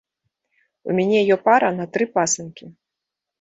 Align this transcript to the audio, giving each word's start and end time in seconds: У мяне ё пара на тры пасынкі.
У 0.89 0.95
мяне 0.99 1.19
ё 1.35 1.37
пара 1.45 1.69
на 1.77 1.85
тры 1.99 2.09
пасынкі. 2.17 2.65